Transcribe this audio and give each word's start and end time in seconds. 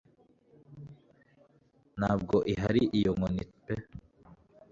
ntabwo 1.99 2.35
ihari 2.53 2.83
iyo 2.99 3.11
nkoni 3.17 3.43
pe 3.63 3.75